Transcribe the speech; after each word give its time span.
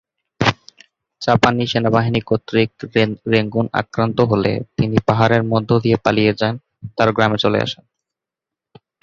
জাপানি 1.21 1.63
সেনাবাহিনী 1.67 2.21
কর্তৃক 2.29 2.69
রেঙ্গুন 3.33 3.65
আক্রান্ত 3.73 4.17
হলে, 4.31 4.51
তিনি 4.77 4.97
পাহাড়ের 5.07 5.43
মধ্য 5.43 5.69
দিয়ে 5.83 5.97
পালিয়ে 6.05 6.33
যান 6.33 6.53
তার 6.97 7.09
গ্রামে 7.15 7.37
চলে 7.43 7.59
আসেন। 7.65 7.83